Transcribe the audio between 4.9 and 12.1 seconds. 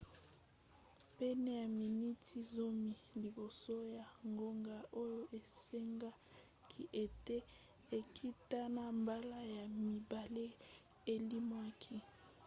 oyo esengaki ete ekita na mbala ya mibale elimwaki